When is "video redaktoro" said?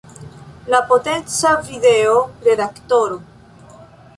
1.67-3.21